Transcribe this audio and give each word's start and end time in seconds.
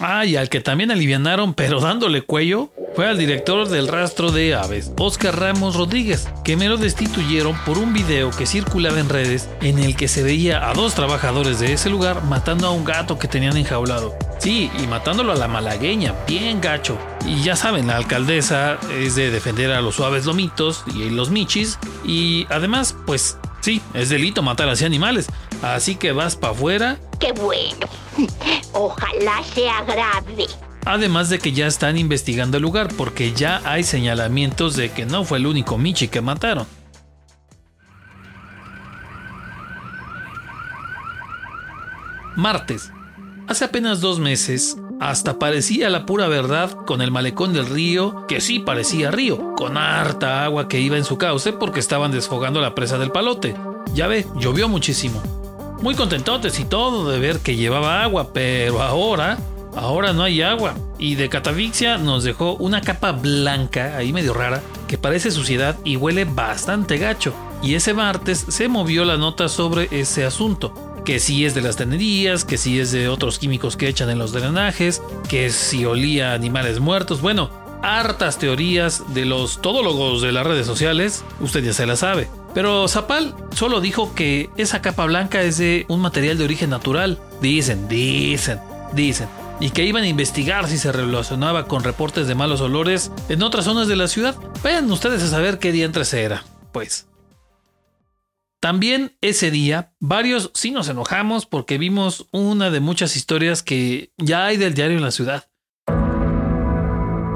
Ah, 0.00 0.24
y 0.24 0.36
al 0.36 0.48
que 0.48 0.60
también 0.60 0.90
alivianaron, 0.90 1.52
pero 1.54 1.80
dándole 1.80 2.22
cuello, 2.22 2.70
fue 2.94 3.08
al 3.08 3.18
director 3.18 3.68
del 3.68 3.88
rastro 3.88 4.30
de 4.30 4.54
aves, 4.54 4.92
Oscar 4.98 5.38
Ramos 5.38 5.74
Rodríguez, 5.74 6.28
que 6.44 6.56
me 6.56 6.68
lo 6.68 6.76
destituyeron 6.76 7.56
por 7.64 7.78
un 7.78 7.92
video 7.92 8.30
que 8.30 8.46
circulaba 8.46 9.00
en 9.00 9.08
redes 9.08 9.48
en 9.62 9.80
el 9.80 9.96
que 9.96 10.06
se 10.06 10.22
veía 10.22 10.68
a 10.68 10.74
dos 10.74 10.94
trabajadores 10.94 11.58
de 11.58 11.72
ese 11.72 11.90
lugar 11.90 12.22
matando 12.24 12.68
a 12.68 12.70
un 12.70 12.84
gato 12.84 13.18
que 13.18 13.26
tenían 13.26 13.56
enjaulado. 13.56 14.14
Sí, 14.38 14.70
y 14.78 14.86
matándolo 14.86 15.32
a 15.32 15.36
la 15.36 15.48
malagueña, 15.48 16.14
bien 16.26 16.60
gacho. 16.60 16.96
Y 17.26 17.42
ya 17.42 17.56
saben, 17.56 17.88
la 17.88 17.96
alcaldesa 17.96 18.78
es 18.92 19.16
de 19.16 19.30
defender 19.30 19.72
a 19.72 19.80
los 19.80 19.96
suaves 19.96 20.26
lomitos 20.26 20.84
y 20.94 21.10
los 21.10 21.30
michis, 21.30 21.78
y 22.04 22.46
además, 22.50 22.94
pues 23.06 23.38
sí, 23.60 23.82
es 23.94 24.08
delito 24.08 24.42
matar 24.42 24.68
así 24.68 24.84
animales. 24.84 25.26
Así 25.62 25.96
que 25.96 26.12
vas 26.12 26.36
para 26.36 26.52
afuera. 26.52 26.98
¡Qué 27.18 27.32
bueno! 27.32 27.88
Ojalá 28.72 29.42
sea 29.54 29.82
grave. 29.82 30.46
Además 30.86 31.30
de 31.30 31.38
que 31.38 31.52
ya 31.52 31.66
están 31.66 31.96
investigando 31.96 32.58
el 32.58 32.62
lugar 32.62 32.88
porque 32.96 33.32
ya 33.32 33.62
hay 33.64 33.84
señalamientos 33.84 34.76
de 34.76 34.90
que 34.90 35.06
no 35.06 35.24
fue 35.24 35.38
el 35.38 35.46
único 35.46 35.78
Michi 35.78 36.08
que 36.08 36.20
mataron. 36.20 36.66
Martes. 42.36 42.90
Hace 43.46 43.66
apenas 43.66 44.00
dos 44.00 44.18
meses, 44.18 44.76
hasta 45.00 45.38
parecía 45.38 45.88
la 45.90 46.06
pura 46.06 46.28
verdad 46.28 46.70
con 46.86 47.00
el 47.02 47.10
malecón 47.10 47.52
del 47.52 47.66
río, 47.66 48.26
que 48.26 48.40
sí 48.40 48.58
parecía 48.58 49.10
río, 49.10 49.54
con 49.54 49.76
harta 49.76 50.44
agua 50.44 50.68
que 50.68 50.80
iba 50.80 50.96
en 50.96 51.04
su 51.04 51.18
cauce 51.18 51.52
porque 51.52 51.80
estaban 51.80 52.10
desfogando 52.10 52.60
la 52.60 52.74
presa 52.74 52.98
del 52.98 53.12
palote. 53.12 53.54
Ya 53.94 54.06
ve, 54.06 54.26
llovió 54.36 54.68
muchísimo. 54.68 55.22
Muy 55.80 55.94
contentotes 55.94 56.58
y 56.58 56.64
todo 56.64 57.10
de 57.10 57.18
ver 57.18 57.40
que 57.40 57.56
llevaba 57.56 58.02
agua, 58.02 58.32
pero 58.32 58.82
ahora 58.82 59.38
Ahora 59.76 60.12
no 60.12 60.22
hay 60.22 60.42
agua. 60.42 60.74
Y 60.98 61.16
de 61.16 61.28
catafixia 61.28 61.98
nos 61.98 62.24
dejó 62.24 62.54
una 62.54 62.80
capa 62.80 63.12
blanca, 63.12 63.96
ahí 63.96 64.12
medio 64.12 64.34
rara, 64.34 64.62
que 64.88 64.98
parece 64.98 65.30
suciedad 65.30 65.76
y 65.84 65.96
huele 65.96 66.24
bastante 66.24 66.98
gacho. 66.98 67.34
Y 67.62 67.74
ese 67.74 67.94
martes 67.94 68.44
se 68.48 68.68
movió 68.68 69.04
la 69.04 69.16
nota 69.16 69.48
sobre 69.48 69.88
ese 69.90 70.24
asunto. 70.24 70.72
Que 71.04 71.18
si 71.18 71.44
es 71.44 71.54
de 71.54 71.62
las 71.62 71.76
tenerías, 71.76 72.44
que 72.44 72.56
si 72.56 72.80
es 72.80 72.92
de 72.92 73.08
otros 73.08 73.38
químicos 73.38 73.76
que 73.76 73.88
echan 73.88 74.10
en 74.10 74.18
los 74.18 74.32
drenajes, 74.32 75.02
que 75.28 75.50
si 75.50 75.84
olía 75.84 76.32
animales 76.32 76.80
muertos. 76.80 77.20
Bueno, 77.20 77.50
hartas 77.82 78.38
teorías 78.38 79.02
de 79.12 79.26
los 79.26 79.60
todólogos 79.60 80.22
de 80.22 80.32
las 80.32 80.46
redes 80.46 80.66
sociales, 80.66 81.24
usted 81.40 81.62
ya 81.62 81.72
se 81.74 81.86
la 81.86 81.96
sabe. 81.96 82.28
Pero 82.54 82.86
Zapal 82.88 83.34
solo 83.54 83.80
dijo 83.80 84.14
que 84.14 84.48
esa 84.56 84.80
capa 84.80 85.04
blanca 85.04 85.42
es 85.42 85.58
de 85.58 85.84
un 85.88 86.00
material 86.00 86.38
de 86.38 86.44
origen 86.44 86.70
natural. 86.70 87.18
Dicen, 87.42 87.88
dicen, 87.88 88.60
dicen 88.94 89.28
y 89.60 89.70
que 89.70 89.84
iban 89.84 90.04
a 90.04 90.08
investigar 90.08 90.68
si 90.68 90.78
se 90.78 90.92
relacionaba 90.92 91.66
con 91.66 91.84
reportes 91.84 92.26
de 92.26 92.34
malos 92.34 92.60
olores 92.60 93.10
en 93.28 93.42
otras 93.42 93.64
zonas 93.64 93.88
de 93.88 93.96
la 93.96 94.08
ciudad. 94.08 94.36
Vayan 94.62 94.90
ustedes 94.90 95.22
a 95.22 95.28
saber 95.28 95.58
qué 95.58 95.72
día 95.72 95.84
entre 95.86 96.04
era, 96.12 96.44
pues. 96.72 97.08
También 98.60 99.16
ese 99.20 99.50
día, 99.50 99.92
varios 100.00 100.50
sí 100.54 100.70
nos 100.70 100.88
enojamos 100.88 101.46
porque 101.46 101.76
vimos 101.76 102.26
una 102.32 102.70
de 102.70 102.80
muchas 102.80 103.16
historias 103.16 103.62
que 103.62 104.12
ya 104.16 104.46
hay 104.46 104.56
del 104.56 104.74
diario 104.74 104.96
en 104.96 105.04
la 105.04 105.10
ciudad. 105.10 105.48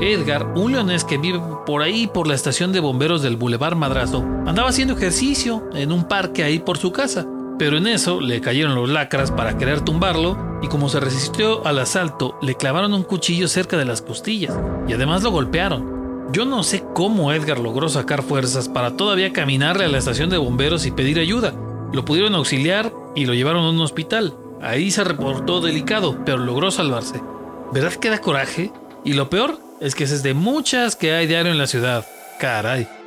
Edgar, 0.01 0.47
un 0.55 0.73
leonés 0.73 1.05
que 1.05 1.19
vive 1.19 1.41
por 1.67 1.83
ahí 1.83 2.07
por 2.07 2.29
la 2.29 2.35
estación 2.35 2.73
de 2.73 2.81
bomberos 2.81 3.21
del 3.21 3.37
Boulevard 3.37 3.75
Madrazo, 3.75 4.25
andaba 4.47 4.71
haciendo 4.71 4.95
ejercicio 4.95 5.69
en 5.75 5.93
un 5.93 6.05
parque 6.05 6.45
ahí 6.45 6.61
por 6.61 6.79
su 6.79 6.93
casa 6.93 7.27
pero 7.59 7.77
en 7.77 7.87
eso 7.87 8.21
le 8.21 8.41
cayeron 8.41 8.75
los 8.75 8.89
lacras 8.89 9.31
para 9.31 9.59
querer 9.59 9.81
tumbarlo 9.81 10.59
y 10.63 10.69
como 10.69 10.89
se 10.89 11.01
resistió 11.01 11.67
al 11.67 11.79
asalto, 11.79 12.39
le 12.41 12.55
clavaron 12.55 12.95
un 12.95 13.03
cuchillo 13.03 13.49
cerca 13.49 13.77
de 13.77 13.85
las 13.85 14.03
costillas 14.03 14.57
y 14.87 14.93
además 14.93 15.23
lo 15.23 15.31
golpearon. 15.31 15.99
Yo 16.33 16.45
no 16.45 16.63
sé 16.63 16.85
cómo 16.95 17.33
Edgar 17.33 17.59
logró 17.59 17.89
sacar 17.89 18.23
fuerzas 18.23 18.69
para 18.69 18.97
todavía 18.97 19.33
caminarle 19.33 19.85
a 19.85 19.89
la 19.89 19.99
estación 19.99 20.31
de 20.31 20.39
bomberos 20.39 20.85
y 20.87 20.91
pedir 20.91 21.19
ayuda. 21.19 21.55
Lo 21.93 22.05
pudieron 22.05 22.35
auxiliar 22.35 22.93
y 23.15 23.25
lo 23.25 23.35
llevaron 23.35 23.65
a 23.65 23.71
un 23.71 23.81
hospital. 23.81 24.35
Ahí 24.61 24.91
se 24.91 25.05
reportó 25.05 25.61
delicado, 25.61 26.19
pero 26.25 26.39
logró 26.39 26.71
salvarse. 26.71 27.23
¿Verdad 27.73 27.95
que 27.95 28.11
da 28.11 28.21
coraje? 28.21 28.73
Y 29.05 29.15
lo 29.15 29.31
peor 29.31 29.59
es 29.81 29.95
que 29.95 30.05
es 30.05 30.23
de 30.23 30.35
muchas 30.35 30.97
que 30.97 31.13
hay 31.15 31.27
diario 31.27 31.53
en 31.53 31.59
la 31.59 31.67
ciudad. 31.67 32.05
Caray. 32.39 32.98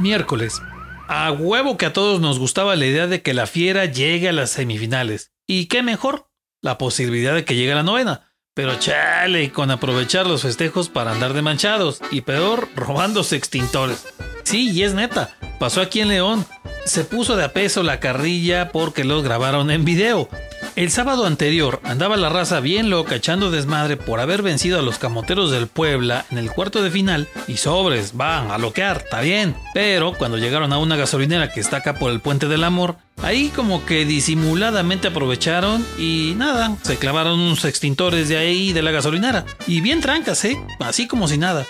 Miércoles. 0.00 0.62
A 1.08 1.30
huevo 1.30 1.76
que 1.76 1.86
a 1.86 1.92
todos 1.92 2.20
nos 2.20 2.38
gustaba 2.38 2.74
la 2.76 2.86
idea 2.86 3.06
de 3.06 3.20
que 3.20 3.34
la 3.34 3.46
fiera 3.46 3.84
llegue 3.84 4.28
a 4.28 4.32
las 4.32 4.50
semifinales. 4.50 5.32
¿Y 5.46 5.66
qué 5.66 5.82
mejor? 5.82 6.30
La 6.62 6.78
posibilidad 6.78 7.34
de 7.34 7.44
que 7.44 7.54
llegue 7.54 7.72
a 7.72 7.76
la 7.76 7.82
novena. 7.82 8.32
Pero 8.54 8.78
chale, 8.78 9.52
con 9.52 9.70
aprovechar 9.70 10.26
los 10.26 10.42
festejos 10.42 10.88
para 10.88 11.12
andar 11.12 11.34
de 11.34 11.42
manchados. 11.42 12.00
Y 12.10 12.22
peor, 12.22 12.68
robándose 12.74 13.36
extintores. 13.36 14.06
Sí, 14.44 14.70
y 14.70 14.82
es 14.82 14.94
neta. 14.94 15.36
Pasó 15.58 15.80
aquí 15.80 16.00
en 16.00 16.08
León. 16.08 16.46
Se 16.84 17.04
puso 17.04 17.36
de 17.36 17.44
a 17.44 17.52
peso 17.52 17.82
la 17.82 18.00
carrilla 18.00 18.72
porque 18.72 19.04
los 19.04 19.22
grabaron 19.22 19.70
en 19.70 19.84
video. 19.84 20.28
El 20.76 20.90
sábado 20.90 21.26
anterior 21.26 21.80
andaba 21.84 22.16
la 22.16 22.28
raza 22.28 22.60
bien 22.60 22.90
loca 22.90 23.16
echando 23.16 23.50
desmadre 23.50 23.96
por 23.96 24.20
haber 24.20 24.42
vencido 24.42 24.78
a 24.78 24.82
los 24.82 24.98
camoteros 24.98 25.50
del 25.50 25.66
Puebla 25.66 26.26
en 26.30 26.38
el 26.38 26.50
cuarto 26.50 26.82
de 26.82 26.90
final 26.90 27.28
y 27.48 27.56
sobres, 27.56 28.16
van 28.16 28.50
a 28.50 28.58
loquear, 28.58 28.98
está 29.04 29.20
bien. 29.20 29.56
Pero 29.74 30.14
cuando 30.14 30.38
llegaron 30.38 30.72
a 30.72 30.78
una 30.78 30.96
gasolinera 30.96 31.52
que 31.52 31.60
está 31.60 31.78
acá 31.78 31.94
por 31.94 32.12
el 32.12 32.20
puente 32.20 32.46
del 32.46 32.64
amor, 32.64 32.96
ahí 33.22 33.48
como 33.48 33.84
que 33.84 34.04
disimuladamente 34.04 35.08
aprovecharon 35.08 35.84
y 35.98 36.34
nada, 36.36 36.76
se 36.82 36.96
clavaron 36.96 37.40
unos 37.40 37.64
extintores 37.64 38.28
de 38.28 38.38
ahí 38.38 38.72
de 38.72 38.82
la 38.82 38.92
gasolinera. 38.92 39.44
Y 39.66 39.80
bien 39.80 40.00
trancas, 40.00 40.44
¿eh? 40.44 40.58
Así 40.78 41.06
como 41.06 41.28
si 41.28 41.36
nada. 41.36 41.66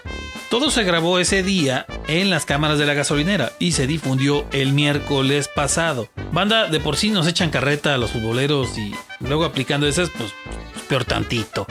Todo 0.51 0.73
se 0.73 0.83
grabó 0.83 1.21
ese 1.21 1.45
día 1.45 1.87
en 2.09 2.29
las 2.29 2.45
cámaras 2.45 2.77
de 2.77 2.85
la 2.85 2.95
gasolinera 2.95 3.53
y 3.61 3.71
se 3.71 3.87
difundió 3.87 4.45
el 4.51 4.73
miércoles 4.73 5.49
pasado. 5.55 6.09
Banda, 6.33 6.67
de 6.67 6.81
por 6.81 6.97
sí 6.97 7.11
nos 7.11 7.29
echan 7.29 7.51
carreta 7.51 7.95
a 7.95 7.99
los 7.99 8.11
futboleros 8.11 8.77
y 8.77 8.93
luego 9.21 9.45
aplicando 9.45 9.87
esas, 9.87 10.11
pues 10.11 10.35
peor 10.89 11.05
tantito. 11.05 11.69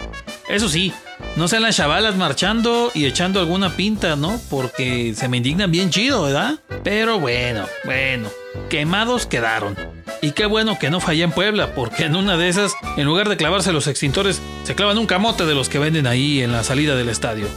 Eso 0.48 0.70
sí, 0.70 0.94
No 1.36 1.50
sean 1.50 1.64
las 1.64 1.76
chavalas 1.76 2.16
marchando 2.16 2.90
y 2.94 3.06
echando 3.06 3.42
alguna 3.42 3.76
pinta, 3.76 4.16
¿no? 4.16 4.40
Porque 4.50 5.14
se 5.14 5.28
me 5.28 5.38
indignan 5.38 5.72
bien 5.72 5.90
chido, 5.90 6.24
¿verdad? 6.24 6.60
Pero 6.82 7.20
bueno, 7.20 7.66
bueno, 7.84 8.30
quemados 8.70 9.26
quedaron. 9.26 9.76
Y 10.22 10.32
qué 10.32 10.46
bueno 10.46 10.80
que 10.80 10.90
no 10.90 11.02
fallé 11.02 11.24
en 11.24 11.32
Puebla, 11.32 11.76
porque 11.76 12.06
en 12.06 12.16
una 12.16 12.38
de 12.38 12.48
esas, 12.48 12.74
en 12.96 13.06
lugar 13.06 13.28
de 13.28 13.36
clavarse 13.36 13.74
los 13.74 13.88
extintores, 13.88 14.42
se 14.64 14.76
clavan 14.76 14.98
un 14.98 15.06
camote 15.06 15.46
de 15.46 15.54
los 15.54 15.68
que 15.68 15.80
venden 15.80 16.08
ahí 16.08 16.42
en 16.42 16.54
la 16.54 16.64
salida 16.64 16.96
del 16.96 17.10
estadio. 17.10 17.48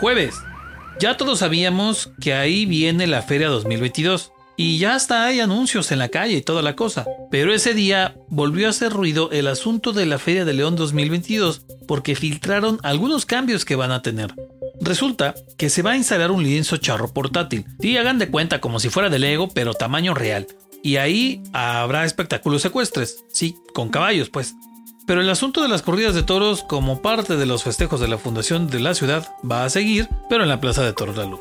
Jueves. 0.00 0.34
Ya 1.00 1.16
todos 1.16 1.38
sabíamos 1.38 2.10
que 2.20 2.34
ahí 2.34 2.66
viene 2.66 3.06
la 3.06 3.22
Feria 3.22 3.48
2022. 3.48 4.32
Y 4.58 4.78
ya 4.78 4.94
hasta 4.94 5.24
hay 5.24 5.40
anuncios 5.40 5.92
en 5.92 5.98
la 5.98 6.08
calle 6.08 6.38
y 6.38 6.42
toda 6.42 6.62
la 6.62 6.76
cosa. 6.76 7.06
Pero 7.30 7.52
ese 7.52 7.74
día 7.74 8.14
volvió 8.28 8.66
a 8.66 8.70
hacer 8.70 8.92
ruido 8.92 9.30
el 9.30 9.46
asunto 9.46 9.92
de 9.92 10.06
la 10.06 10.18
Feria 10.18 10.44
de 10.44 10.54
León 10.54 10.76
2022 10.76 11.62
porque 11.86 12.14
filtraron 12.14 12.78
algunos 12.82 13.26
cambios 13.26 13.64
que 13.64 13.76
van 13.76 13.92
a 13.92 14.02
tener. 14.02 14.34
Resulta 14.80 15.34
que 15.56 15.70
se 15.70 15.82
va 15.82 15.92
a 15.92 15.96
instalar 15.96 16.30
un 16.30 16.42
lienzo 16.42 16.76
charro 16.78 17.12
portátil. 17.12 17.66
Sí, 17.80 17.96
hagan 17.96 18.18
de 18.18 18.28
cuenta 18.28 18.60
como 18.60 18.80
si 18.80 18.88
fuera 18.88 19.10
de 19.10 19.18
Lego, 19.18 19.48
pero 19.48 19.74
tamaño 19.74 20.14
real. 20.14 20.46
Y 20.82 20.96
ahí 20.96 21.42
habrá 21.52 22.04
espectáculos 22.04 22.62
secuestres. 22.62 23.24
Sí, 23.28 23.56
con 23.74 23.88
caballos, 23.88 24.30
pues. 24.30 24.54
Pero 25.06 25.20
el 25.20 25.30
asunto 25.30 25.62
de 25.62 25.68
las 25.68 25.82
corridas 25.82 26.14
de 26.14 26.24
toros 26.24 26.64
como 26.64 27.00
parte 27.00 27.36
de 27.36 27.46
los 27.46 27.62
festejos 27.62 28.00
de 28.00 28.08
la 28.08 28.18
fundación 28.18 28.66
de 28.68 28.80
la 28.80 28.94
ciudad 28.94 29.28
va 29.48 29.64
a 29.64 29.70
seguir, 29.70 30.08
pero 30.28 30.42
en 30.42 30.48
la 30.48 30.60
Plaza 30.60 30.82
de 30.82 30.92
Toros 30.92 31.16
La 31.16 31.24
Luz. 31.24 31.40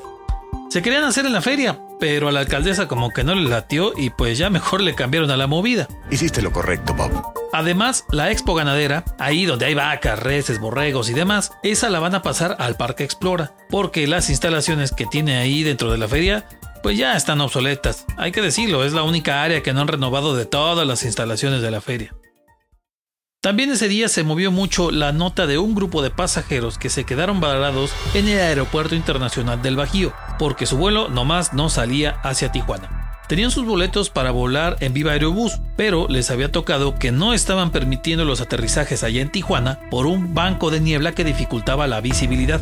Se 0.70 0.82
querían 0.82 1.04
hacer 1.04 1.26
en 1.26 1.34
la 1.34 1.42
feria, 1.42 1.80
pero 2.00 2.28
a 2.28 2.32
la 2.32 2.42
alcaldesa 2.42 2.88
como 2.88 3.10
que 3.10 3.24
no 3.24 3.34
le 3.34 3.50
latió 3.50 3.94
y 3.98 4.12
pues 4.12 4.38
ya 4.38 4.50
mejor 4.50 4.82
le 4.82 4.94
cambiaron 4.94 5.32
a 5.32 5.38
la 5.38 5.48
movida. 5.48 5.88
Hiciste 6.12 6.42
lo 6.42 6.52
correcto, 6.52 6.94
Bob. 6.94 7.34
Además, 7.54 8.06
la 8.12 8.32
expo 8.32 8.54
ganadera, 8.54 9.06
ahí 9.18 9.46
donde 9.46 9.66
hay 9.66 9.74
vacas, 9.74 10.20
reses, 10.20 10.60
borregos 10.60 11.10
y 11.10 11.14
demás, 11.14 11.52
esa 11.64 11.90
la 11.90 12.00
van 12.00 12.14
a 12.14 12.22
pasar 12.22 12.58
al 12.60 12.76
Parque 12.76 13.04
Explora, 13.04 13.54
porque 13.70 14.08
las 14.08 14.30
instalaciones 14.30 14.92
que 14.92 15.06
tiene 15.06 15.38
ahí 15.38 15.64
dentro 15.64 15.92
de 15.92 15.98
la 15.98 16.08
feria 16.08 16.46
pues 16.84 17.00
ya 17.00 17.16
están 17.16 17.42
obsoletas. 17.42 18.06
Hay 18.16 18.32
que 18.32 18.44
decirlo, 18.44 18.84
es 18.84 18.94
la 18.94 19.02
única 19.02 19.42
área 19.42 19.64
que 19.64 19.74
no 19.74 19.82
han 19.82 19.88
renovado 19.88 20.36
de 20.36 20.46
todas 20.46 20.86
las 20.86 21.04
instalaciones 21.04 21.64
de 21.64 21.72
la 21.72 21.82
feria. 21.82 22.14
También 23.45 23.69
ese 23.69 23.88
día 23.88 24.09
se 24.09 24.24
movió 24.24 24.51
mucho 24.51 24.89
la 24.89 25.12
nota 25.12 25.45
de 25.45 25.59
un 25.59 25.75
grupo 25.75 26.01
de 26.01 26.09
pasajeros 26.09 26.80
que 26.80 26.89
se 26.89 27.03
quedaron 27.03 27.39
varados 27.39 27.92
en 28.15 28.27
el 28.27 28.39
Aeropuerto 28.39 28.95
Internacional 28.95 29.62
del 29.62 29.75
Bajío, 29.75 30.13
porque 30.39 30.65
su 30.65 30.77
vuelo 30.77 31.09
nomás 31.09 31.53
no 31.53 31.69
salía 31.69 32.19
hacia 32.24 32.51
Tijuana. 32.51 33.21
Tenían 33.27 33.51
sus 33.51 33.63
boletos 33.63 34.09
para 34.09 34.31
volar 34.31 34.77
en 34.80 34.94
Viva 34.94 35.12
Aerobús, 35.12 35.59
pero 35.77 36.07
les 36.09 36.31
había 36.31 36.51
tocado 36.51 36.95
que 36.95 37.12
no 37.12 37.36
estaban 37.36 37.69
permitiendo 37.69 38.25
los 38.25 38.42
aterrizajes 38.42 39.03
allá 39.03 39.21
en 39.21 39.31
Tijuana 39.31 39.80
por 39.92 40.07
un 40.07 40.33
banco 40.33 40.71
de 40.71 40.80
niebla 40.80 41.12
que 41.12 41.24
dificultaba 41.24 41.86
la 41.86 42.01
visibilidad. 42.01 42.62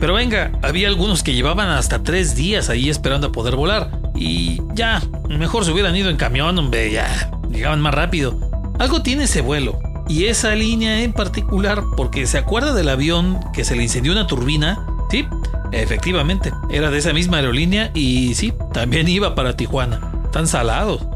Pero 0.00 0.14
venga, 0.14 0.52
había 0.62 0.88
algunos 0.88 1.22
que 1.22 1.34
llevaban 1.34 1.68
hasta 1.68 2.02
tres 2.02 2.34
días 2.34 2.70
ahí 2.70 2.88
esperando 2.88 3.26
a 3.26 3.32
poder 3.32 3.56
volar. 3.56 4.00
Y 4.14 4.62
ya, 4.72 5.02
mejor 5.28 5.66
se 5.66 5.72
hubieran 5.72 5.94
ido 5.94 6.08
en 6.08 6.16
camión, 6.16 6.58
hombre, 6.58 6.90
ya, 6.90 7.30
llegaban 7.50 7.82
más 7.82 7.92
rápido. 7.92 8.40
Algo 8.78 9.02
tiene 9.02 9.24
ese 9.24 9.42
vuelo, 9.42 9.78
y 10.08 10.26
esa 10.26 10.54
línea 10.54 11.02
en 11.02 11.12
particular, 11.12 11.82
porque 11.96 12.26
se 12.26 12.38
acuerda 12.38 12.74
del 12.74 12.88
avión 12.88 13.40
que 13.52 13.64
se 13.64 13.76
le 13.76 13.82
incendió 13.82 14.12
una 14.12 14.26
turbina, 14.26 14.86
sí, 15.10 15.26
efectivamente, 15.72 16.52
era 16.70 16.90
de 16.90 16.98
esa 16.98 17.12
misma 17.12 17.38
aerolínea 17.38 17.90
y 17.94 18.34
sí, 18.34 18.52
también 18.72 19.08
iba 19.08 19.34
para 19.34 19.56
Tijuana. 19.56 20.12
Tan 20.30 20.46
salados. 20.46 21.06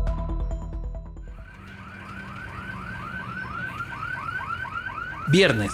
Viernes. 5.29 5.73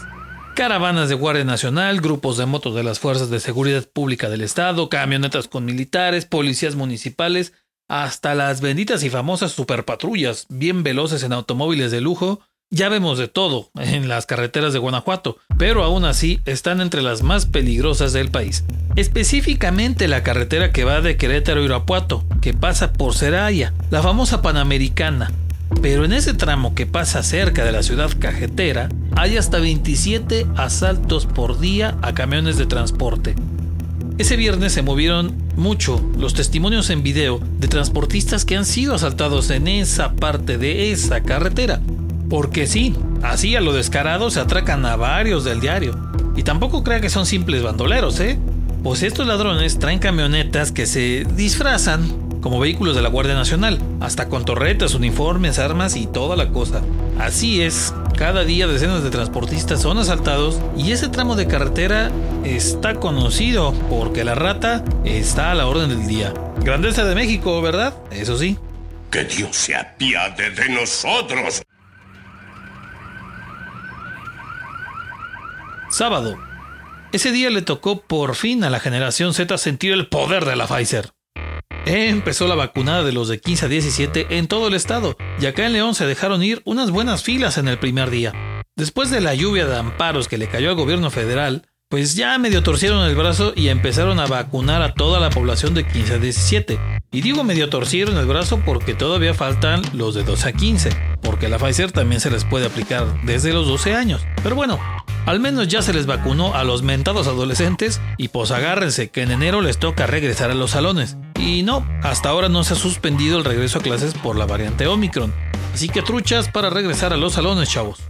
Caravanas 0.57 1.09
de 1.09 1.15
Guardia 1.15 1.45
Nacional, 1.45 2.01
grupos 2.01 2.37
de 2.37 2.47
motos 2.47 2.75
de 2.75 2.85
las 2.85 3.01
Fuerzas 3.01 3.29
de 3.29 3.41
Seguridad 3.41 3.85
Pública 3.89 4.29
del 4.29 4.41
Estado, 4.41 4.89
camionetas 4.89 5.49
con 5.49 5.65
militares, 5.65 6.27
policías 6.27 6.77
municipales, 6.77 7.53
hasta 7.89 8.35
las 8.35 8.61
benditas 8.61 9.03
y 9.03 9.11
famosas 9.11 9.53
superpatrullas, 9.53 10.47
bien 10.49 10.83
veloces 10.83 11.25
en 11.25 11.33
automóviles 11.33 11.91
de 11.91 12.01
lujo, 12.01 12.41
ya 12.75 12.89
vemos 12.89 13.19
de 13.19 13.29
todo 13.29 13.71
en 13.79 14.09
las 14.09 14.27
carreteras 14.27 14.73
de 14.73 14.81
Guanajuato, 14.81 15.39
pero 15.57 15.85
aún 15.85 16.05
así 16.05 16.41
están 16.45 16.81
entre 16.81 17.03
las 17.03 17.23
más 17.23 17.47
peligrosas 17.47 18.13
del 18.13 18.31
país. 18.31 18.65
Específicamente 18.97 20.09
la 20.09 20.25
carretera 20.25 20.73
que 20.73 20.83
va 20.83 21.01
de 21.01 21.17
Querétaro 21.17 21.61
a 21.61 21.65
Irapuato, 21.65 22.25
que 22.41 22.53
pasa 22.53 22.93
por 22.93 23.15
Seraya, 23.15 23.73
la 23.91 24.03
famosa 24.03 24.43
Panamericana. 24.43 25.31
Pero 25.83 26.05
en 26.05 26.13
ese 26.13 26.35
tramo 26.35 26.75
que 26.75 26.87
pasa 26.87 27.23
cerca 27.23 27.65
de 27.65 27.73
la 27.73 27.85
ciudad 27.85 28.11
cajetera, 28.19 28.89
hay 29.17 29.37
hasta 29.37 29.61
27 29.61 30.47
asaltos 30.57 31.27
por 31.27 31.61
día 31.61 31.97
a 32.03 32.13
camiones 32.13 32.59
de 32.59 32.67
transporte. 32.67 33.37
Ese 34.19 34.37
viernes 34.37 34.73
se 34.73 34.83
movieron 34.83 35.35
mucho 35.57 36.05
los 36.19 36.35
testimonios 36.35 36.91
en 36.91 37.03
video 37.03 37.41
de 37.59 37.69
transportistas 37.69 38.45
que 38.45 38.57
han 38.57 38.65
sido 38.65 38.95
asaltados 38.95 39.51
en 39.51 39.69
esa 39.69 40.13
parte 40.15 40.59
de 40.59 40.93
esa 40.93 41.23
carretera. 41.23 41.81
Porque 42.35 42.67
sí, 42.67 42.97
así 43.23 43.55
a 43.55 43.61
lo 43.61 43.73
descarado 43.73 44.29
se 44.29 44.41
atracan 44.41 44.85
a 44.87 44.97
varios 44.97 45.45
del 45.45 45.61
diario. 45.61 45.97
Y 46.35 46.43
tampoco 46.43 46.83
crea 46.83 47.01
que 47.01 47.09
son 47.09 47.27
simples 47.27 47.63
bandoleros, 47.63 48.19
¿eh? 48.19 48.41
Pues 48.83 49.05
estos 49.05 49.29
ladrones 49.29 49.79
traen 49.79 50.01
camionetas 50.01 50.73
que 50.73 50.87
se 50.87 51.25
disfrazan 51.37 52.41
como 52.41 52.59
vehículos 52.59 52.97
de 52.97 53.03
la 53.03 53.09
Guardia 53.09 53.35
Nacional, 53.35 53.79
hasta 54.01 54.29
con 54.29 54.45
torretas, 54.45 54.97
uniformes, 54.97 55.61
armas 55.61 55.95
y 55.95 56.09
toda 56.09 56.35
la 56.35 56.49
cosa. 56.49 56.83
Así 57.21 57.63
es, 57.63 57.95
cada 58.19 58.43
día 58.43 58.67
decenas 58.67 59.05
de 59.05 59.11
transportistas 59.11 59.81
son 59.81 59.99
asaltados 59.99 60.59
y 60.77 60.91
ese 60.91 61.09
tramo 61.09 61.37
de 61.37 61.47
carretera 61.47 62.11
está 62.43 62.97
conocido 62.97 63.75
porque 63.89 64.25
la 64.25 64.35
rata 64.35 64.83
está 65.05 65.53
a 65.53 65.55
la 65.55 65.69
orden 65.69 65.89
del 65.89 66.09
día. 66.09 66.35
Grandeza 66.65 67.05
de 67.05 67.15
México, 67.15 67.63
¿verdad? 67.63 67.95
Eso 68.11 68.37
sí. 68.37 68.59
Que 69.13 69.23
Dios 69.23 69.55
se 69.55 69.77
apiade 69.77 70.51
de 70.51 70.69
nosotros. 70.71 71.63
Sábado. 75.95 76.37
Ese 77.13 77.31
día 77.31 77.51
le 77.51 77.63
tocó 77.63 78.01
por 78.01 78.35
fin 78.35 78.65
a 78.65 78.71
la 78.71 78.81
generación 78.81 79.33
Z 79.33 79.57
sentir 79.59 79.93
el 79.93 80.09
poder 80.09 80.45
de 80.45 80.57
la 80.57 80.67
Pfizer. 80.67 81.13
Empezó 81.87 82.49
la 82.49 82.57
vacunada 82.57 83.05
de 83.05 83.13
los 83.13 83.29
de 83.29 83.39
15 83.39 83.67
a 83.67 83.69
17 83.69 84.27
en 84.31 84.49
todo 84.49 84.67
el 84.67 84.75
estado, 84.75 85.17
y 85.39 85.47
acá 85.47 85.65
en 85.67 85.73
León 85.73 85.95
se 85.95 86.05
dejaron 86.05 86.43
ir 86.43 86.63
unas 86.65 86.91
buenas 86.91 87.23
filas 87.23 87.59
en 87.59 87.69
el 87.69 87.79
primer 87.79 88.11
día. 88.11 88.33
Después 88.75 89.11
de 89.11 89.21
la 89.21 89.37
lluvia 89.37 89.67
de 89.67 89.77
amparos 89.77 90.27
que 90.27 90.37
le 90.37 90.49
cayó 90.49 90.71
al 90.71 90.75
gobierno 90.75 91.13
federal, 91.13 91.63
pues 91.89 92.17
ya 92.17 92.37
medio 92.39 92.65
torcieron 92.65 93.09
el 93.09 93.15
brazo 93.15 93.53
y 93.55 93.69
empezaron 93.69 94.19
a 94.19 94.27
vacunar 94.27 94.83
a 94.83 94.95
toda 94.95 95.21
la 95.21 95.31
población 95.31 95.75
de 95.75 95.87
15 95.87 96.15
a 96.15 96.19
17. 96.19 96.81
Y 97.13 97.21
digo 97.21 97.45
medio 97.45 97.71
torcieron 97.71 98.19
el 98.19 98.27
brazo 98.27 98.61
porque 98.67 98.95
todavía 98.95 99.33
faltan 99.33 99.81
los 99.93 100.17
de 100.17 100.25
12 100.25 100.49
a 100.49 100.53
15, 100.55 100.91
porque 101.23 101.49
la 101.49 101.61
Pfizer 101.61 101.93
también 101.93 102.21
se 102.21 102.33
les 102.33 102.45
puede 102.45 102.67
aplicar 102.67 103.07
desde 103.23 103.53
los 103.53 103.69
12 103.69 103.95
años. 103.95 104.27
Pero 104.43 104.57
bueno, 104.57 104.81
al 105.27 105.41
menos 105.41 105.69
ya 105.69 105.83
se 105.83 105.95
les 105.95 106.07
vacunó 106.07 106.55
a 106.55 106.65
los 106.65 106.83
mentados 106.83 107.27
adolescentes 107.27 108.01
y 108.19 108.29
pues 108.29 108.51
agárrense 108.51 109.11
que 109.11 109.23
en 109.23 109.31
enero 109.31 109.61
les 109.63 109.79
toca 109.79 110.07
regresar 110.07 110.51
a 110.51 110.55
los 110.55 110.73
salones. 110.73 111.17
Y 111.39 111.63
no, 111.63 111.87
hasta 112.03 112.29
ahora 112.29 112.49
no 112.49 112.65
se 112.65 112.75
ha 112.75 112.77
suspendido 112.77 113.39
el 113.39 113.45
regreso 113.45 113.79
a 113.79 113.83
clases 113.83 114.15
por 114.15 114.37
la 114.37 114.47
variante 114.47 114.87
Omicron. 114.87 115.33
Así 115.73 115.89
que 115.89 116.03
truchas 116.03 116.49
para 116.49 116.71
regresar 116.71 117.13
a 117.13 117.17
los 117.17 117.35
salones, 117.35 117.71
chavos. 117.71 118.01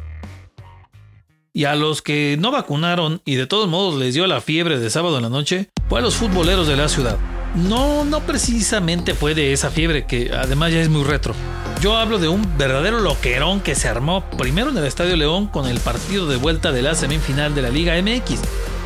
Y 1.52 1.64
a 1.64 1.76
los 1.76 2.02
que 2.02 2.36
no 2.38 2.50
vacunaron 2.50 3.22
y 3.24 3.36
de 3.36 3.46
todos 3.46 3.68
modos 3.68 3.94
les 3.94 4.14
dio 4.14 4.26
la 4.26 4.40
fiebre 4.40 4.78
de 4.78 4.90
sábado 4.90 5.16
en 5.18 5.22
la 5.22 5.28
noche, 5.28 5.70
fue 5.88 6.00
a 6.00 6.02
los 6.02 6.16
futboleros 6.16 6.66
de 6.66 6.76
la 6.76 6.88
ciudad. 6.88 7.16
No, 7.54 8.04
no 8.04 8.20
precisamente 8.20 9.14
fue 9.14 9.34
de 9.34 9.52
esa 9.52 9.70
fiebre 9.70 10.06
que 10.06 10.32
además 10.36 10.72
ya 10.72 10.80
es 10.80 10.88
muy 10.88 11.04
retro. 11.04 11.34
Yo 11.80 11.96
hablo 11.96 12.18
de 12.18 12.28
un 12.28 12.56
verdadero 12.58 13.00
loquerón 13.00 13.60
que 13.60 13.74
se 13.74 13.88
armó 13.88 14.24
primero 14.38 14.70
en 14.70 14.78
el 14.78 14.84
Estadio 14.84 15.16
León 15.16 15.46
con 15.46 15.68
el 15.68 15.78
partido 15.80 16.26
de 16.26 16.36
vuelta 16.36 16.72
de 16.72 16.82
la 16.82 16.94
semifinal 16.94 17.54
de 17.54 17.62
la 17.62 17.70
Liga 17.70 17.94
MX. 18.00 18.40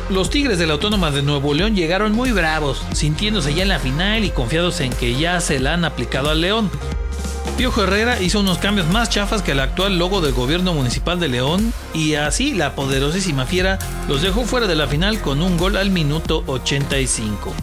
Los 0.09 0.29
Tigres 0.29 0.59
de 0.59 0.67
la 0.67 0.73
Autónoma 0.73 1.09
de 1.09 1.21
Nuevo 1.21 1.53
León 1.53 1.75
llegaron 1.75 2.13
muy 2.13 2.31
bravos, 2.31 2.83
sintiéndose 2.93 3.53
ya 3.53 3.63
en 3.63 3.69
la 3.69 3.79
final 3.79 4.23
y 4.23 4.29
confiados 4.31 4.81
en 4.81 4.91
que 4.91 5.15
ya 5.15 5.39
se 5.39 5.59
la 5.59 5.73
han 5.73 5.85
aplicado 5.85 6.29
al 6.29 6.41
León. 6.41 6.69
Piojo 7.57 7.83
Herrera 7.83 8.21
hizo 8.21 8.39
unos 8.39 8.57
cambios 8.57 8.87
más 8.87 9.09
chafas 9.09 9.41
que 9.41 9.51
el 9.51 9.59
actual 9.59 9.97
logo 9.97 10.21
del 10.21 10.33
gobierno 10.33 10.73
municipal 10.73 11.19
de 11.19 11.27
León 11.27 11.73
y 11.93 12.15
así 12.15 12.53
la 12.53 12.75
poderosísima 12.75 13.45
fiera 13.45 13.79
los 14.07 14.21
dejó 14.21 14.45
fuera 14.45 14.67
de 14.67 14.75
la 14.75 14.87
final 14.87 15.21
con 15.21 15.41
un 15.41 15.57
gol 15.57 15.75
al 15.75 15.89
minuto 15.89 16.43
85. 16.47 17.53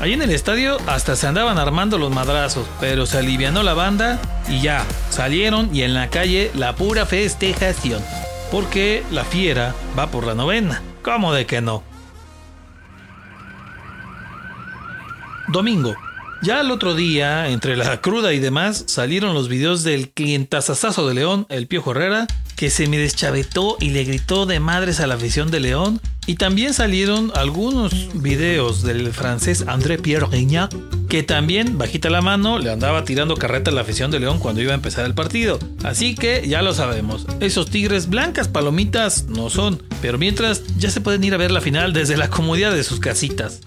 Ahí 0.00 0.12
en 0.12 0.22
el 0.22 0.30
estadio 0.30 0.76
hasta 0.86 1.16
se 1.16 1.26
andaban 1.26 1.58
armando 1.58 1.98
los 1.98 2.10
madrazos, 2.10 2.66
pero 2.80 3.06
se 3.06 3.18
alivianó 3.18 3.62
la 3.62 3.74
banda 3.74 4.20
y 4.48 4.60
ya, 4.60 4.84
salieron 5.10 5.74
y 5.74 5.82
en 5.82 5.94
la 5.94 6.10
calle 6.10 6.50
la 6.54 6.74
pura 6.76 7.06
festejación. 7.06 8.02
Porque 8.50 9.02
la 9.10 9.24
fiera 9.24 9.74
va 9.98 10.08
por 10.08 10.26
la 10.26 10.34
novena. 10.34 10.82
¿Cómo 11.02 11.32
de 11.32 11.46
que 11.46 11.60
no? 11.60 11.82
Domingo. 15.48 15.94
Ya 16.42 16.60
el 16.60 16.70
otro 16.70 16.94
día, 16.94 17.48
entre 17.48 17.76
la 17.76 18.00
cruda 18.02 18.34
y 18.34 18.38
demás, 18.38 18.84
salieron 18.86 19.32
los 19.32 19.48
videos 19.48 19.82
del 19.82 20.10
clientazazazo 20.10 21.08
de 21.08 21.14
León, 21.14 21.46
el 21.48 21.66
Piojo 21.66 21.92
Herrera, 21.92 22.26
que 22.64 22.70
se 22.70 22.86
me 22.86 22.96
deschavetó 22.96 23.76
y 23.78 23.90
le 23.90 24.04
gritó 24.04 24.46
de 24.46 24.58
madres 24.58 24.98
a 25.00 25.06
la 25.06 25.16
afición 25.16 25.50
de 25.50 25.60
León. 25.60 26.00
Y 26.24 26.36
también 26.36 26.72
salieron 26.72 27.30
algunos 27.34 28.08
videos 28.14 28.82
del 28.82 29.12
francés 29.12 29.66
André 29.66 29.98
Pierre 29.98 30.24
Rignac, 30.30 30.74
que 31.10 31.22
también, 31.22 31.76
bajita 31.76 32.08
la 32.08 32.22
mano, 32.22 32.58
le 32.58 32.72
andaba 32.72 33.04
tirando 33.04 33.36
carreta 33.36 33.70
a 33.70 33.74
la 33.74 33.82
afición 33.82 34.10
de 34.10 34.18
León 34.18 34.38
cuando 34.38 34.62
iba 34.62 34.72
a 34.72 34.76
empezar 34.76 35.04
el 35.04 35.12
partido. 35.12 35.58
Así 35.82 36.14
que 36.14 36.48
ya 36.48 36.62
lo 36.62 36.72
sabemos, 36.72 37.26
esos 37.40 37.68
tigres 37.68 38.08
blancas 38.08 38.48
palomitas 38.48 39.24
no 39.24 39.50
son, 39.50 39.82
pero 40.00 40.16
mientras 40.16 40.62
ya 40.78 40.88
se 40.88 41.02
pueden 41.02 41.22
ir 41.22 41.34
a 41.34 41.36
ver 41.36 41.50
la 41.50 41.60
final 41.60 41.92
desde 41.92 42.16
la 42.16 42.30
comodidad 42.30 42.72
de 42.74 42.82
sus 42.82 42.98
casitas. 42.98 43.60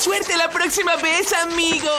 suerte 0.00 0.36
la 0.36 0.48
próxima 0.48 0.96
vez, 0.96 1.30
amigo. 1.44 1.90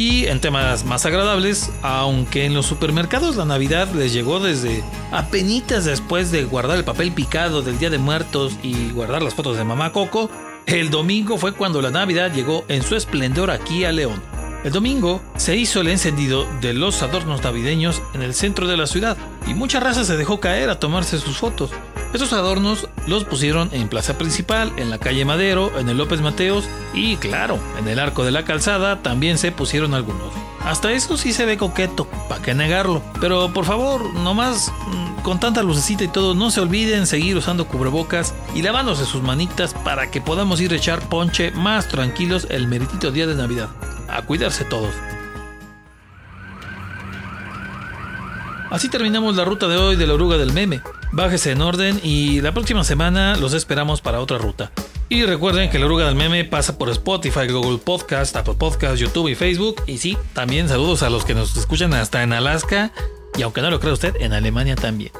Y 0.00 0.28
en 0.28 0.40
temas 0.40 0.86
más 0.86 1.04
agradables, 1.04 1.70
aunque 1.82 2.46
en 2.46 2.54
los 2.54 2.64
supermercados 2.64 3.36
la 3.36 3.44
Navidad 3.44 3.86
les 3.92 4.14
llegó 4.14 4.40
desde 4.40 4.82
apenitas 5.12 5.84
después 5.84 6.30
de 6.30 6.44
guardar 6.44 6.78
el 6.78 6.84
papel 6.84 7.12
picado 7.12 7.60
del 7.60 7.78
Día 7.78 7.90
de 7.90 7.98
Muertos 7.98 8.54
y 8.62 8.92
guardar 8.92 9.20
las 9.20 9.34
fotos 9.34 9.58
de 9.58 9.64
Mamá 9.64 9.92
Coco, 9.92 10.30
el 10.64 10.88
domingo 10.88 11.36
fue 11.36 11.52
cuando 11.52 11.82
la 11.82 11.90
Navidad 11.90 12.32
llegó 12.32 12.64
en 12.68 12.82
su 12.82 12.96
esplendor 12.96 13.50
aquí 13.50 13.84
a 13.84 13.92
León. 13.92 14.22
El 14.64 14.72
domingo 14.72 15.20
se 15.36 15.56
hizo 15.56 15.82
el 15.82 15.88
encendido 15.88 16.46
de 16.62 16.72
los 16.72 17.02
adornos 17.02 17.42
navideños 17.42 18.00
en 18.14 18.22
el 18.22 18.32
centro 18.32 18.66
de 18.66 18.78
la 18.78 18.86
ciudad 18.86 19.18
y 19.46 19.52
mucha 19.52 19.80
raza 19.80 20.04
se 20.04 20.16
dejó 20.16 20.40
caer 20.40 20.70
a 20.70 20.80
tomarse 20.80 21.18
sus 21.18 21.36
fotos. 21.36 21.72
Estos 22.12 22.32
adornos 22.32 22.88
los 23.06 23.24
pusieron 23.24 23.68
en 23.72 23.88
Plaza 23.88 24.18
Principal, 24.18 24.72
en 24.76 24.90
la 24.90 24.98
calle 24.98 25.24
Madero, 25.24 25.78
en 25.78 25.88
el 25.88 25.96
López 25.96 26.20
Mateos 26.20 26.68
y 26.92 27.16
claro, 27.16 27.60
en 27.78 27.86
el 27.86 28.00
Arco 28.00 28.24
de 28.24 28.32
la 28.32 28.44
Calzada 28.44 29.00
también 29.00 29.38
se 29.38 29.52
pusieron 29.52 29.94
algunos. 29.94 30.32
Hasta 30.64 30.90
eso 30.90 31.16
sí 31.16 31.32
se 31.32 31.46
ve 31.46 31.56
coqueto, 31.56 32.06
¿para 32.28 32.42
qué 32.42 32.52
negarlo? 32.52 33.00
Pero 33.20 33.52
por 33.52 33.64
favor, 33.64 34.12
nomás 34.12 34.72
mm, 34.88 35.22
con 35.22 35.38
tanta 35.38 35.62
lucecita 35.62 36.02
y 36.02 36.08
todo, 36.08 36.34
no 36.34 36.50
se 36.50 36.60
olviden 36.60 37.06
seguir 37.06 37.36
usando 37.36 37.68
cubrebocas 37.68 38.34
y 38.56 38.62
lavándose 38.62 39.04
sus 39.04 39.22
manitas 39.22 39.72
para 39.72 40.10
que 40.10 40.20
podamos 40.20 40.60
ir 40.60 40.72
a 40.72 40.76
echar 40.76 41.00
ponche 41.08 41.52
más 41.52 41.86
tranquilos 41.86 42.48
el 42.50 42.66
meritito 42.66 43.12
día 43.12 43.28
de 43.28 43.36
Navidad. 43.36 43.68
A 44.08 44.22
cuidarse 44.22 44.64
todos. 44.64 44.92
Así 48.70 48.88
terminamos 48.88 49.36
la 49.36 49.44
ruta 49.44 49.68
de 49.68 49.76
hoy 49.76 49.96
de 49.96 50.06
la 50.06 50.14
oruga 50.14 50.36
del 50.36 50.52
meme. 50.52 50.82
Bájese 51.12 51.52
en 51.52 51.60
orden 51.60 52.00
y 52.02 52.40
la 52.40 52.52
próxima 52.52 52.84
semana 52.84 53.36
los 53.36 53.52
esperamos 53.52 54.00
para 54.00 54.20
otra 54.20 54.38
ruta. 54.38 54.70
Y 55.08 55.24
recuerden 55.24 55.70
que 55.70 55.78
la 55.78 55.86
oruga 55.86 56.06
del 56.06 56.14
meme 56.14 56.44
pasa 56.44 56.78
por 56.78 56.88
Spotify, 56.90 57.48
Google 57.48 57.78
Podcast, 57.78 58.36
Apple 58.36 58.54
Podcast, 58.56 58.96
YouTube 58.96 59.28
y 59.28 59.34
Facebook. 59.34 59.82
Y 59.86 59.98
sí, 59.98 60.16
también 60.34 60.68
saludos 60.68 61.02
a 61.02 61.10
los 61.10 61.24
que 61.24 61.34
nos 61.34 61.56
escuchan 61.56 61.92
hasta 61.94 62.22
en 62.22 62.32
Alaska 62.32 62.92
y 63.36 63.42
aunque 63.42 63.60
no 63.60 63.70
lo 63.70 63.80
crea 63.80 63.92
usted, 63.92 64.14
en 64.20 64.32
Alemania 64.32 64.76
también. 64.76 65.12